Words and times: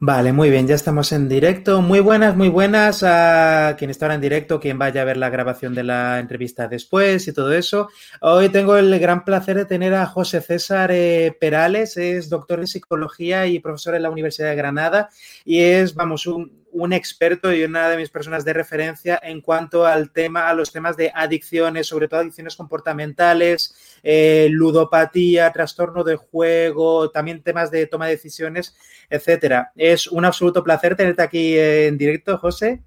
Vale, 0.00 0.32
muy 0.32 0.48
bien, 0.48 0.68
ya 0.68 0.76
estamos 0.76 1.10
en 1.10 1.28
directo. 1.28 1.82
Muy 1.82 1.98
buenas, 1.98 2.36
muy 2.36 2.48
buenas 2.48 3.02
a 3.02 3.74
quien 3.76 3.90
está 3.90 4.06
ahora 4.06 4.14
en 4.14 4.20
directo, 4.20 4.60
quien 4.60 4.78
vaya 4.78 5.02
a 5.02 5.04
ver 5.04 5.16
la 5.16 5.28
grabación 5.28 5.74
de 5.74 5.82
la 5.82 6.20
entrevista 6.20 6.68
después 6.68 7.26
y 7.26 7.32
todo 7.32 7.52
eso. 7.52 7.88
Hoy 8.20 8.48
tengo 8.48 8.76
el 8.76 8.96
gran 9.00 9.24
placer 9.24 9.56
de 9.56 9.64
tener 9.64 9.94
a 9.94 10.06
José 10.06 10.40
César 10.40 10.92
eh, 10.92 11.36
Perales, 11.40 11.96
es 11.96 12.28
doctor 12.28 12.60
en 12.60 12.68
psicología 12.68 13.48
y 13.48 13.58
profesor 13.58 13.96
en 13.96 14.02
la 14.02 14.10
Universidad 14.10 14.50
de 14.50 14.54
Granada 14.54 15.08
y 15.44 15.58
es, 15.58 15.96
vamos, 15.96 16.28
un, 16.28 16.57
un 16.72 16.92
experto 16.92 17.52
y 17.52 17.64
una 17.64 17.88
de 17.88 17.96
mis 17.96 18.10
personas 18.10 18.44
de 18.44 18.52
referencia 18.52 19.18
en 19.22 19.40
cuanto 19.40 19.86
al 19.86 20.10
tema, 20.10 20.48
a 20.48 20.54
los 20.54 20.72
temas 20.72 20.96
de 20.96 21.10
adicciones, 21.14 21.86
sobre 21.86 22.08
todo 22.08 22.20
adicciones 22.20 22.56
comportamentales, 22.56 23.98
eh, 24.02 24.48
ludopatía, 24.50 25.52
trastorno 25.52 26.04
de 26.04 26.16
juego, 26.16 27.10
también 27.10 27.42
temas 27.42 27.70
de 27.70 27.86
toma 27.86 28.06
de 28.06 28.12
decisiones, 28.12 28.76
etcétera. 29.08 29.72
Es 29.76 30.06
un 30.06 30.24
absoluto 30.24 30.62
placer 30.62 30.96
tenerte 30.96 31.22
aquí 31.22 31.58
en 31.58 31.96
directo, 31.98 32.38
José. 32.38 32.82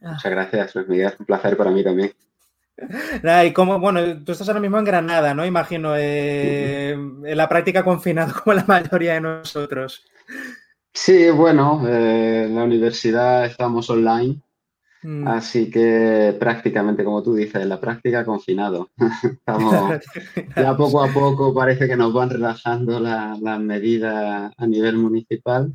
Muchas 0.00 0.30
gracias, 0.32 0.76
Es 0.76 1.20
un 1.20 1.26
placer 1.26 1.56
para 1.56 1.70
mí 1.70 1.84
también. 1.84 2.12
y 3.46 3.52
como, 3.52 3.78
bueno, 3.78 4.24
tú 4.24 4.32
estás 4.32 4.48
ahora 4.48 4.60
mismo 4.60 4.78
en 4.78 4.84
Granada, 4.84 5.34
¿no? 5.34 5.46
Imagino, 5.46 5.94
eh, 5.96 6.90
en 6.92 7.36
la 7.36 7.48
práctica 7.48 7.84
confinado 7.84 8.34
como 8.42 8.54
la 8.54 8.64
mayoría 8.64 9.14
de 9.14 9.20
nosotros. 9.20 10.04
Sí, 10.94 11.30
bueno, 11.30 11.86
eh, 11.88 12.44
en 12.46 12.54
la 12.54 12.64
universidad 12.64 13.46
estamos 13.46 13.88
online, 13.88 14.40
mm. 15.02 15.26
así 15.26 15.70
que 15.70 16.36
prácticamente, 16.38 17.02
como 17.02 17.22
tú 17.22 17.34
dices, 17.34 17.62
en 17.62 17.70
la 17.70 17.80
práctica 17.80 18.24
confinado. 18.24 18.90
Estamos, 19.22 19.74
ya 20.56 20.76
poco 20.76 21.02
a 21.02 21.08
poco 21.08 21.54
parece 21.54 21.88
que 21.88 21.96
nos 21.96 22.12
van 22.12 22.30
relajando 22.30 23.00
las 23.00 23.60
medidas 23.60 24.52
a 24.56 24.66
nivel 24.66 24.98
municipal, 24.98 25.72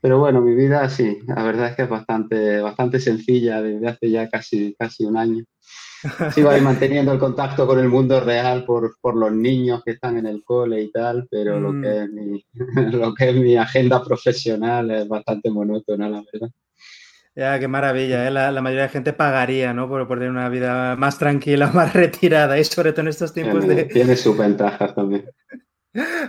pero 0.00 0.18
bueno, 0.18 0.40
mi 0.40 0.54
vida 0.54 0.88
sí, 0.88 1.18
la 1.26 1.42
verdad 1.42 1.68
es 1.68 1.76
que 1.76 1.82
es 1.82 1.88
bastante, 1.88 2.60
bastante 2.60 3.00
sencilla 3.00 3.60
desde 3.60 3.88
hace 3.88 4.10
ya 4.10 4.28
casi, 4.28 4.74
casi 4.78 5.04
un 5.04 5.16
año. 5.16 5.44
Sigo 6.32 6.50
ahí 6.50 6.60
manteniendo 6.60 7.12
el 7.12 7.18
contacto 7.18 7.66
con 7.66 7.80
el 7.80 7.88
mundo 7.88 8.20
real 8.20 8.64
por, 8.64 8.94
los 9.16 9.32
niños 9.32 9.82
que 9.84 9.92
están 9.92 10.16
en 10.16 10.26
el 10.26 10.44
cole 10.44 10.80
y 10.82 10.92
tal, 10.92 11.26
pero 11.28 11.58
lo, 11.58 11.72
mm. 11.72 11.82
que 11.82 12.02
es 12.02 12.10
mi, 12.10 12.44
lo 12.92 13.14
que 13.14 13.30
es 13.30 13.36
mi 13.36 13.56
agenda 13.56 14.02
profesional 14.04 14.90
es 14.92 15.08
bastante 15.08 15.50
monótona, 15.50 16.08
la 16.08 16.22
verdad. 16.32 16.50
Ya, 17.34 17.58
qué 17.58 17.68
maravilla, 17.68 18.26
¿eh? 18.26 18.30
la, 18.30 18.60
mayoría 18.60 18.84
de 18.84 18.88
gente 18.88 19.12
pagaría, 19.12 19.72
¿no? 19.72 19.88
Por, 19.88 20.08
por, 20.08 20.18
tener 20.18 20.30
una 20.30 20.48
vida 20.48 20.96
más 20.96 21.18
tranquila, 21.18 21.68
más 21.74 21.92
retirada, 21.92 22.58
y 22.58 22.64
sobre 22.64 22.92
todo 22.92 23.02
en 23.02 23.08
estos 23.08 23.32
tiempos 23.32 23.66
de... 23.66 23.84
Tiene 23.84 24.16
sus 24.16 24.36
ventajas 24.36 24.94
también. 24.94 25.24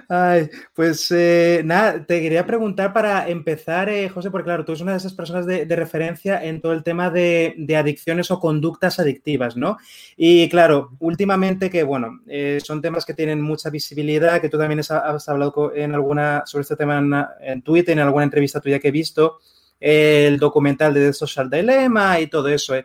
Ay, 0.07 0.49
pues 0.73 1.11
eh, 1.11 1.61
nada, 1.65 2.05
te 2.05 2.21
quería 2.21 2.45
preguntar 2.45 2.93
para 2.93 3.27
empezar, 3.27 3.89
eh, 3.89 4.07
José, 4.07 4.31
porque 4.31 4.45
claro, 4.45 4.63
tú 4.63 4.71
eres 4.71 4.81
una 4.81 4.93
de 4.93 4.99
esas 4.99 5.13
personas 5.13 5.45
de, 5.45 5.65
referencia 5.75 6.43
en 6.43 6.61
todo 6.61 6.71
el 6.71 6.83
tema 6.83 7.09
de, 7.09 7.55
adicciones 7.77 8.31
o 8.31 8.39
conductas 8.39 8.99
adictivas, 8.99 9.57
¿no? 9.57 9.77
Y 10.15 10.49
claro, 10.49 10.91
últimamente 10.99 11.69
que, 11.69 11.83
bueno, 11.83 12.21
eh, 12.27 12.59
son 12.63 12.81
temas 12.81 13.05
que 13.05 13.13
tienen 13.13 13.41
mucha 13.41 13.69
visibilidad, 13.69 14.39
que 14.39 14.49
tú 14.49 14.57
también 14.57 14.79
has, 14.79 15.29
hablado 15.29 15.73
en 15.75 15.93
alguna, 15.93 16.43
sobre 16.45 16.63
este 16.63 16.77
tema 16.77 16.97
en, 16.97 17.13
en, 17.41 17.61
Twitter, 17.61 17.93
en 17.93 18.03
alguna 18.03 18.23
entrevista 18.23 18.61
tuya 18.61 18.79
que 18.79 18.87
he 18.87 18.91
visto, 18.91 19.39
el 19.79 20.39
documental 20.39 20.93
de 20.93 21.07
The 21.07 21.13
Social 21.13 21.49
Dilemma 21.49 22.19
y 22.19 22.27
todo 22.27 22.47
eso, 22.47 22.75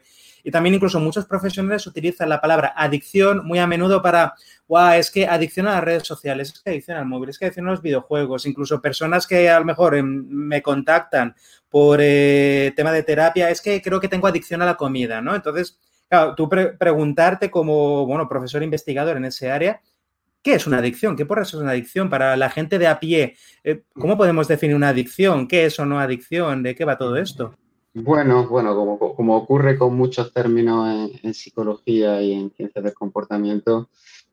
Y 0.45 0.51
también 0.51 0.75
incluso 0.75 1.01
muchos 1.01 1.25
profesionales 1.25 1.87
utilizan 1.87 2.29
la 2.29 2.41
palabra 2.41 2.75
adicción 2.77 3.45
muy 3.47 3.59
a 3.59 3.67
menudo 3.67 4.03
para 4.03 4.35
guau, 4.69 4.93
es 4.93 5.11
que 5.11 5.27
adicción 5.27 5.67
a 5.67 5.73
las 5.73 5.85
redes 5.85 6.03
sociales, 6.07 6.53
es 6.53 6.61
que 6.61 6.71
adicción 6.71 6.99
al 6.99 7.07
móvil, 7.07 7.31
es 7.31 7.39
que 7.39 7.47
adicción 7.47 7.67
a 7.67 7.71
los 7.71 7.81
videojuegos, 7.81 8.45
incluso 8.45 8.81
personas 8.81 9.27
que 9.27 9.49
a 9.49 9.59
lo 9.59 9.65
mejor 9.65 9.97
em, 9.97 10.27
me 10.29 10.63
contactan 10.63 11.35
por 11.71 11.99
eh, 12.03 12.73
tema 12.77 12.93
de 12.93 13.03
terapia, 13.03 13.49
es 13.49 13.63
que 13.63 13.81
creo 13.81 14.01
que 14.01 14.09
tengo 14.09 14.27
adicción 14.27 14.61
a 14.61 14.67
la 14.67 14.77
comida, 14.77 15.23
¿no? 15.23 15.35
Entonces, 15.35 15.81
claro, 16.09 16.35
tú 16.35 16.49
preguntarte 16.49 17.51
como, 17.51 18.05
bueno, 18.07 18.29
profesor 18.29 18.63
investigador 18.63 19.17
en 19.17 19.25
ese 19.25 19.51
área, 19.51 19.81
¿qué 20.43 20.55
es 20.55 20.67
una 20.67 20.79
adicción? 20.79 21.17
¿Qué 21.17 21.25
por 21.25 21.41
eso 21.41 21.57
es 21.57 21.63
una 21.63 21.73
adicción? 21.73 22.11
Para 22.11 22.37
la 22.37 22.51
gente 22.51 22.79
de 22.79 22.87
a 22.87 23.01
pie, 23.01 23.37
eh, 23.65 23.83
¿cómo 23.95 24.19
podemos 24.19 24.47
definir 24.47 24.77
una 24.77 24.91
adicción? 24.91 25.49
¿Qué 25.49 25.65
es 25.65 25.79
o 25.79 25.87
no 25.87 25.99
adicción? 25.99 26.63
¿De 26.63 26.75
qué 26.75 26.85
va 26.85 26.99
todo 26.99 27.17
esto? 27.17 27.57
Bueno, 27.97 28.49
bueno, 28.49 28.99
como, 28.99 29.37
ocurre 29.37 29.79
con 29.79 29.97
muchos 29.97 30.33
términos 30.33 31.13
en, 31.23 31.33
psicología 31.33 32.21
y 32.21 32.33
en 32.33 32.51
ciencias 32.51 32.83
del 32.85 32.93
comportamiento, 32.93 33.89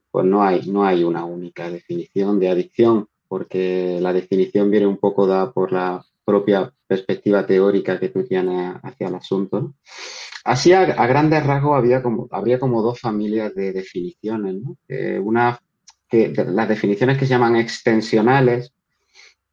pues 0.09 0.25
no 0.25 0.44
hay, 0.44 0.67
no 0.67 0.83
hay 0.83 1.03
una 1.03 1.25
única 1.25 1.69
definición 1.69 2.39
de 2.39 2.50
adicción, 2.50 3.07
porque 3.27 4.00
la 4.01 4.13
definición 4.13 4.71
viene 4.71 4.88
un 4.88 4.97
poco 4.97 5.27
dada 5.27 5.51
por 5.51 5.71
la 5.71 6.03
propia 6.25 6.73
perspectiva 6.88 7.45
teórica 7.45 8.00
que 8.00 8.09
tú 8.09 8.23
tienes 8.23 8.75
hacia 8.81 9.09
el 9.09 9.16
asunto. 9.16 9.75
Así, 10.44 10.73
a, 10.73 10.85
grandes 11.05 11.45
rasgos, 11.45 11.77
había 11.77 12.01
como, 12.01 12.27
habría 12.31 12.59
como 12.59 12.81
dos 12.81 13.00
familias 13.00 13.53
de 13.53 13.73
definiciones. 13.73 14.55
una, 15.21 15.59
que, 16.09 16.33
las 16.33 16.67
definiciones 16.67 17.19
que 17.19 17.27
se 17.27 17.33
llaman 17.33 17.57
extensionales 17.57 18.73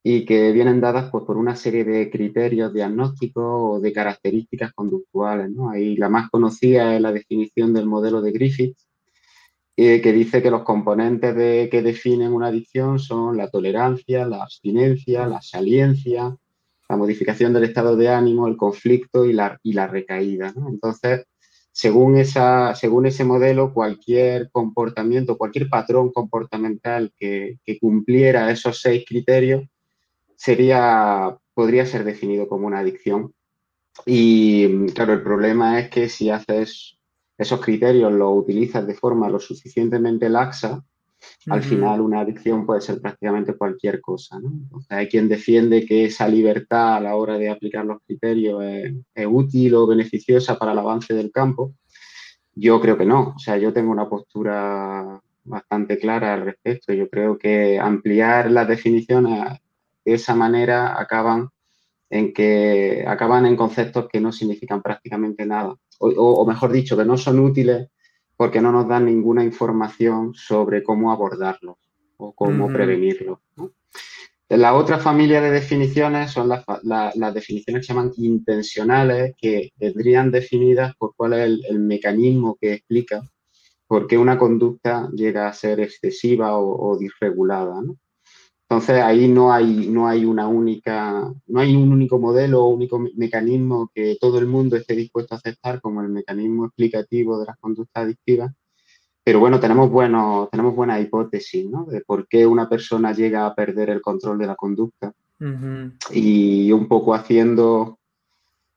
y 0.03 0.25
que 0.25 0.53
vienen 0.53 0.81
dadas 0.81 1.11
pues, 1.11 1.25
por 1.25 1.37
una 1.37 1.57
serie 1.57 1.85
de 1.85 2.11
criterios 2.11 2.73
diagnósticos 2.73 3.45
o 3.45 3.81
de 3.81 3.93
características 3.93 4.73
conductuales. 4.73 5.51
¿no? 5.51 5.71
Ahí 5.71 5.97
la 5.97 6.09
más 6.09 6.31
conocida 6.31 6.95
es 6.95 7.01
la 7.01 7.13
definición 7.13 7.75
del 7.75 7.87
modelo 7.87 8.21
de 8.23 8.33
Griffith, 8.33 8.77
eh, 9.77 10.01
que 10.01 10.13
dice 10.13 10.43
que 10.43 10.51
los 10.51 10.63
componentes 10.63 11.35
de, 11.37 11.69
que 11.71 11.83
definen 11.83 12.33
una 12.33 12.49
adicción 12.49 12.99
son 12.99 13.37
la 13.37 13.49
tolerancia, 13.51 14.27
la 14.27 14.43
abstinencia, 14.43 15.27
la 15.27 15.41
saliencia, 15.41 16.37
la 16.89 16.97
modificación 16.97 17.53
del 17.53 17.65
estado 17.65 17.97
de 17.97 18.09
ánimo, 18.09 18.49
el 18.49 18.57
conflicto 18.57 19.25
y 19.25 19.33
la, 19.33 19.59
y 19.63 19.75
la 19.75 19.87
recaída. 19.87 20.53
Entonces, 20.69 21.27
según, 21.71 22.17
esa, 22.17 22.75
según 22.75 23.07
ese 23.07 23.25
modelo, 23.25 23.73
cualquier 23.73 24.51
comportamiento, 24.51 25.39
cualquier 25.39 25.69
patrón 25.69 26.13
comportamental 26.13 27.13
que, 27.17 27.59
que 27.65 27.79
cumpliera 27.79 28.51
esos 28.51 28.81
seis 28.81 29.05
criterios 29.07 29.63
sería, 30.39 31.37
podría 31.53 31.85
ser 31.85 32.05
definido 32.05 32.49
como 32.49 32.67
una 32.67 32.79
adicción. 32.79 33.35
Y 34.07 34.87
claro, 34.93 35.13
el 35.13 35.23
problema 35.23 35.81
es 35.81 35.91
que 35.91 36.09
si 36.09 36.31
haces 36.31 36.97
esos 37.37 37.61
criterios 37.61 38.13
los 38.13 38.37
utilizas 38.37 38.87
de 38.87 38.95
forma 38.95 39.29
lo 39.29 39.41
suficientemente 39.41 40.29
laxa, 40.29 40.85
al 41.49 41.63
final 41.65 42.01
una 42.01 42.21
adicción 42.21 42.65
puede 42.65 42.81
ser 42.81 43.01
prácticamente 43.01 43.57
cualquier 43.57 44.01
cosa. 44.01 44.39
¿no? 44.39 44.53
hay 44.89 45.09
quien 45.09 45.29
defiende 45.29 45.85
que 45.85 46.05
esa 46.05 46.29
libertad 46.29 46.97
a 46.97 47.01
la 47.01 47.17
hora 47.17 47.37
de 47.37 47.49
aplicar 47.49 47.85
los 47.85 48.01
criterios 48.07 48.63
es, 48.63 49.27
útil 49.27 49.75
o 49.75 49.87
beneficiosa 49.89 50.57
para 50.57 50.73
el 50.73 50.79
avance 50.79 51.15
del 51.15 51.33
campo. 51.33 51.75
Yo 52.55 52.81
creo 52.81 52.97
que 52.97 53.05
no. 53.05 53.35
O 53.35 53.39
sea, 53.39 53.57
yo 53.57 53.73
tengo 53.73 53.91
una 53.91 54.09
postura 54.09 55.21
bastante 55.43 55.99
clara 55.99 56.35
al 56.35 56.45
respecto. 56.45 56.93
Yo 56.93 57.09
creo 57.09 57.37
que 57.37 57.79
ampliar 57.81 58.51
las 58.53 58.69
definiciones 58.69 59.59
de 60.09 60.15
esa 60.15 60.35
manera 60.35 60.99
acaban 60.99 61.51
en 62.11 62.33
que 62.33 63.05
acaban 63.07 63.45
en 63.45 63.57
conceptos 63.57 64.09
que 64.11 64.21
no 64.21 64.33
significan 64.33 64.81
prácticamente 64.81 65.45
nada 65.45 65.75
o, 66.01 66.47
mejor 66.47 66.73
dicho, 66.73 66.97
que 66.97 67.05
no 67.05 67.17
son 67.17 67.41
útiles 67.41 67.89
porque 68.37 68.61
no 68.61 68.71
nos 68.71 68.89
dan 68.89 69.05
ninguna 69.05 69.45
información 69.45 70.33
sobre 70.33 70.83
cómo 70.83 71.11
abordarlos 71.11 71.77
o 72.17 72.33
cómo 72.33 72.69
prevenirlos. 72.69 73.41
La 74.49 74.75
otra 74.75 74.99
familia 74.99 75.43
de 75.43 75.51
definiciones 75.51 76.31
son 76.31 76.49
las, 76.49 76.65
definiciones 77.35 77.83
que 77.83 77.87
se 77.87 77.93
llaman 77.93 78.13
intencionales, 78.17 79.35
que 79.37 79.73
vendrían 79.77 80.31
definidas 80.31 80.95
por 80.97 81.15
cuál 81.17 81.35
es 81.35 81.61
el, 81.69 81.81
mecanismo 81.81 82.57
que 82.59 82.75
explica 82.75 83.21
por 83.87 84.07
qué 84.07 84.17
una 84.17 84.39
conducta 84.39 85.11
llega 85.13 85.49
a 85.49 85.53
ser 85.53 85.81
excesiva 85.81 86.57
o, 86.57 86.93
o 86.93 86.97
disregulada. 86.97 87.83
¿no? 87.83 87.97
Entonces 88.71 89.01
ahí 89.03 89.29
no 89.29 89.51
hay, 89.51 89.89
no 89.89 90.07
hay 90.07 90.27
una 90.27 90.47
única, 90.47 91.33
no 91.47 91.61
hay 91.61 91.75
un 91.75 91.91
único 91.91 92.19
modelo 92.19 92.65
o 92.65 92.69
único 92.69 92.99
mecanismo 93.17 93.91
que 93.95 94.19
todo 94.21 94.39
el 94.39 94.47
mundo 94.47 94.77
esté 94.77 94.95
dispuesto 94.95 95.35
a 95.35 95.39
aceptar 95.39 95.81
como 95.81 96.03
el 96.03 96.11
mecanismo 96.11 96.67
explicativo 96.67 97.41
de 97.41 97.47
las 97.47 97.57
conductas 97.57 98.05
adictivas, 98.05 98.53
pero 99.25 99.41
bueno, 99.41 99.59
tenemos, 99.59 99.91
bueno, 99.91 100.49
tenemos 100.51 100.75
buena 100.75 101.01
hipótesis 101.01 101.65
¿no? 101.69 101.87
de 101.87 102.03
por 102.03 102.29
qué 102.29 102.47
una 102.47 102.69
persona 102.69 103.13
llega 103.13 103.47
a 103.47 103.55
perder 103.55 103.89
el 103.91 104.03
control 104.03 104.39
de 104.39 104.47
la 104.47 104.55
conducta. 104.55 105.13
Y 106.11 106.73
un 106.73 106.89
poco 106.89 107.15
haciendo, 107.15 107.99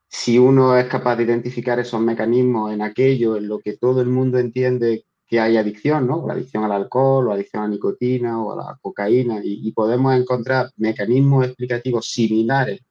si 0.07 0.37
uno 0.37 0.77
es 0.77 0.87
capaz 0.87 1.15
de 1.15 1.23
identificar 1.23 1.79
esos 1.79 1.99
mecanismos 2.01 2.71
en 2.71 2.81
aquello 2.81 3.35
en 3.35 3.47
lo 3.47 3.59
que 3.59 3.77
todo 3.77 4.01
el 4.01 4.09
mundo 4.09 4.39
entiende 4.39 5.05
que 5.31 5.39
hay 5.39 5.55
adicción, 5.55 6.07
¿no? 6.07 6.27
La 6.27 6.33
adicción 6.33 6.65
al 6.65 6.73
alcohol, 6.73 7.29
o 7.29 7.31
adicción 7.31 7.63
a 7.63 7.65
la 7.65 7.71
nicotina 7.71 8.43
o 8.43 8.51
a 8.51 8.55
la 8.57 8.77
cocaína, 8.81 9.39
y, 9.41 9.71
podemos 9.71 10.13
encontrar 10.13 10.71
mecanismos 10.75 11.45
explicativos 11.45 12.11
similares 12.11 12.81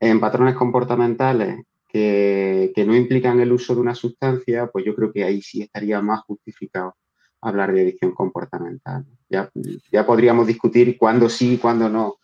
en 0.00 0.18
patrones 0.18 0.54
comportamentales 0.54 1.62
que, 1.86 2.72
no 2.86 2.96
implican 2.96 3.38
el 3.38 3.52
uso 3.52 3.74
de 3.74 3.82
una 3.82 3.94
sustancia, 3.94 4.68
pues 4.68 4.86
yo 4.86 4.94
creo 4.94 5.12
que 5.12 5.24
ahí 5.24 5.42
sí 5.42 5.60
estaría 5.60 6.00
más 6.00 6.22
justificado 6.22 6.96
hablar 7.42 7.70
de 7.74 7.82
adicción 7.82 8.12
comportamental. 8.12 9.04
Ya, 9.28 9.50
ya 9.92 10.06
podríamos 10.06 10.46
discutir 10.46 10.96
cuándo 10.96 11.28
sí 11.28 11.52
y 11.52 11.58
cuándo 11.58 11.86
no 11.90 12.14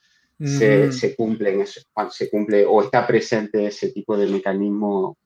se, 0.42 0.90
se, 0.90 1.14
cumple 1.14 1.66
cuando 1.92 2.12
se 2.12 2.30
cumple 2.30 2.64
o 2.64 2.82
está 2.82 3.06
presente 3.06 3.66
ese 3.66 3.90
tipo 3.90 4.16
de 4.16 4.26
mecanismo, 4.26 5.18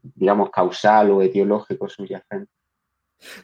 digamos, 0.00 0.50
causal 0.50 1.10
o 1.10 1.22
etiológico 1.22 1.88
subyacente. 1.88 2.54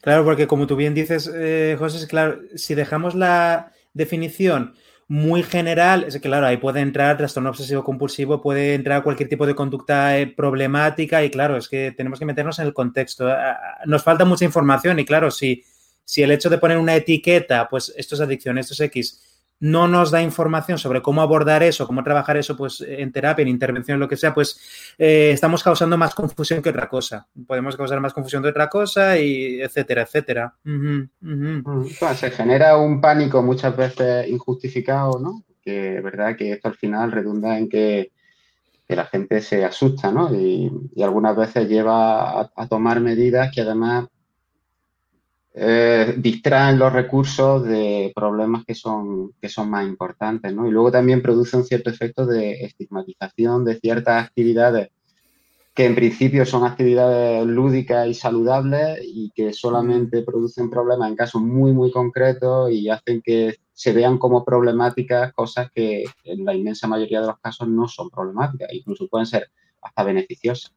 Claro, 0.02 0.24
porque 0.24 0.46
como 0.46 0.66
tú 0.66 0.76
bien 0.76 0.94
dices, 0.94 1.30
eh, 1.34 1.76
José, 1.78 2.06
claro, 2.06 2.40
si 2.54 2.74
dejamos 2.74 3.14
la 3.14 3.72
definición 3.92 4.74
muy 5.08 5.42
general, 5.42 6.04
es 6.04 6.14
que 6.14 6.20
claro, 6.20 6.46
ahí 6.46 6.56
puede 6.56 6.80
entrar 6.80 7.16
trastorno 7.16 7.50
obsesivo 7.50 7.82
compulsivo, 7.82 8.40
puede 8.40 8.74
entrar 8.74 9.02
cualquier 9.02 9.28
tipo 9.28 9.44
de 9.44 9.56
conducta 9.56 10.16
eh, 10.16 10.28
problemática 10.28 11.24
y 11.24 11.30
claro, 11.30 11.56
es 11.56 11.68
que 11.68 11.92
tenemos 11.96 12.20
que 12.20 12.26
meternos 12.26 12.60
en 12.60 12.66
el 12.66 12.72
contexto. 12.72 13.28
Nos 13.86 14.04
falta 14.04 14.24
mucha 14.24 14.44
información 14.44 15.00
y 15.00 15.04
claro, 15.04 15.32
si, 15.32 15.64
si 16.04 16.22
el 16.22 16.30
hecho 16.30 16.48
de 16.48 16.58
poner 16.58 16.78
una 16.78 16.94
etiqueta, 16.94 17.68
pues 17.68 17.92
esto 17.96 18.14
es 18.14 18.20
adicción, 18.20 18.58
esto 18.58 18.74
es 18.74 18.80
X, 18.80 19.29
no 19.60 19.88
nos 19.88 20.10
da 20.10 20.22
información 20.22 20.78
sobre 20.78 21.02
cómo 21.02 21.20
abordar 21.20 21.62
eso, 21.62 21.86
cómo 21.86 22.02
trabajar 22.02 22.38
eso 22.38 22.56
pues, 22.56 22.80
en 22.80 23.12
terapia, 23.12 23.42
en 23.42 23.48
intervención, 23.48 24.00
lo 24.00 24.08
que 24.08 24.16
sea, 24.16 24.34
pues 24.34 24.94
eh, 24.98 25.30
estamos 25.32 25.62
causando 25.62 25.98
más 25.98 26.14
confusión 26.14 26.62
que 26.62 26.70
otra 26.70 26.88
cosa. 26.88 27.28
Podemos 27.46 27.76
causar 27.76 28.00
más 28.00 28.14
confusión 28.14 28.42
que 28.42 28.48
otra 28.48 28.68
cosa 28.68 29.18
y 29.18 29.60
etcétera, 29.60 30.02
etcétera. 30.02 30.54
Mm, 30.64 31.62
se 32.14 32.30
genera 32.30 32.78
un 32.78 33.00
pánico 33.00 33.42
muchas 33.42 33.76
veces 33.76 34.26
injustificado, 34.28 35.18
¿no? 35.20 35.44
Que 35.62 36.00
verdad 36.00 36.36
que 36.36 36.52
esto 36.52 36.68
al 36.68 36.74
final 36.74 37.12
redunda 37.12 37.58
en 37.58 37.68
que, 37.68 38.12
la 38.88 39.04
gente 39.04 39.40
se 39.40 39.64
asusta, 39.64 40.10
¿no? 40.10 40.34
Y, 40.34 40.68
algunas 41.00 41.36
veces 41.36 41.68
lleva 41.68 42.40
a 42.40 42.66
tomar 42.68 42.98
medidas 42.98 43.52
que 43.54 43.60
además 43.60 44.08
eh, 45.54 46.14
distraen 46.16 46.78
los 46.78 46.92
recursos 46.92 47.64
de 47.64 48.12
problemas 48.14 48.64
que 48.64 48.74
son, 48.74 49.32
que 49.40 49.48
son 49.48 49.68
más 49.70 49.86
importantes, 49.86 50.54
¿no? 50.54 50.66
Y 50.66 50.70
luego 50.70 50.92
también 50.92 51.22
produce 51.22 51.56
un 51.56 51.64
cierto 51.64 51.90
efecto 51.90 52.24
de 52.26 52.64
estigmatización 52.64 53.64
de 53.64 53.78
ciertas 53.80 54.24
actividades 54.26 54.90
que 55.74 55.86
en 55.86 55.94
principio 55.94 56.44
son 56.44 56.64
actividades 56.64 57.46
lúdicas 57.46 58.06
y 58.08 58.14
saludables 58.14 59.00
y 59.02 59.30
que 59.34 59.52
solamente 59.52 60.22
producen 60.22 60.68
problemas 60.68 61.08
en 61.08 61.16
casos 61.16 61.42
muy, 61.42 61.72
muy 61.72 61.90
concretos 61.92 62.70
y 62.72 62.88
hacen 62.90 63.22
que 63.22 63.56
se 63.72 63.92
vean 63.92 64.18
como 64.18 64.44
problemáticas 64.44 65.32
cosas 65.32 65.70
que 65.72 66.04
en 66.24 66.44
la 66.44 66.54
inmensa 66.54 66.86
mayoría 66.86 67.20
de 67.20 67.28
los 67.28 67.38
casos 67.38 67.68
no 67.68 67.88
son 67.88 68.10
problemáticas, 68.10 68.68
incluso 68.72 69.06
pueden 69.08 69.26
ser 69.26 69.50
hasta 69.80 70.02
beneficiosas. 70.02 70.74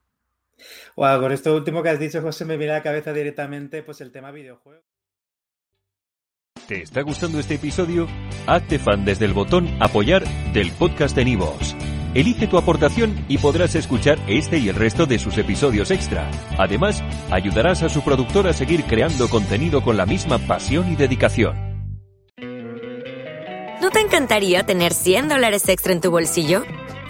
Wow, 0.95 1.19
con 1.21 1.31
esto 1.31 1.55
último 1.55 1.81
que 1.83 1.89
has 1.89 1.99
dicho, 1.99 2.21
José, 2.21 2.45
me 2.45 2.57
viene 2.57 2.73
a 2.73 2.77
la 2.77 2.83
cabeza 2.83 3.13
directamente 3.13 3.83
pues 3.83 4.01
el 4.01 4.11
tema 4.11 4.31
videojuego. 4.31 4.83
¿Te 6.67 6.81
está 6.81 7.01
gustando 7.01 7.39
este 7.39 7.55
episodio? 7.55 8.07
Hazte 8.47 8.79
fan 8.79 9.03
desde 9.03 9.25
el 9.25 9.33
botón 9.33 9.67
apoyar 9.81 10.23
del 10.53 10.71
podcast 10.71 11.15
de 11.15 11.25
Nivos. 11.25 11.75
Elige 12.13 12.47
tu 12.47 12.57
aportación 12.57 13.25
y 13.27 13.39
podrás 13.39 13.75
escuchar 13.75 14.19
este 14.27 14.59
y 14.59 14.69
el 14.69 14.75
resto 14.75 15.05
de 15.05 15.19
sus 15.19 15.37
episodios 15.37 15.91
extra. 15.91 16.29
Además, 16.57 17.03
ayudarás 17.31 17.81
a 17.83 17.89
su 17.89 18.03
productor 18.03 18.47
a 18.47 18.53
seguir 18.53 18.83
creando 18.85 19.27
contenido 19.27 19.81
con 19.83 19.97
la 19.97 20.05
misma 20.05 20.37
pasión 20.37 20.91
y 20.91 20.95
dedicación. 20.95 21.73
¿No 23.81 23.89
te 23.89 23.99
encantaría 23.99 24.63
tener 24.63 24.93
100 24.93 25.27
dólares 25.27 25.67
extra 25.67 25.91
en 25.91 25.99
tu 25.99 26.11
bolsillo? 26.11 26.63